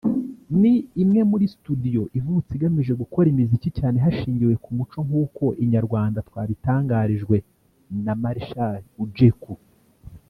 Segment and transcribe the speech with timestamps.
[0.61, 0.73] ni
[1.03, 7.35] imwe muri Studio ivutse igamije gukora imiziki cyane hashingiwe ku muco nkuko Inyarwanda twabitangarijwe
[8.05, 9.51] na Marchal Ujeku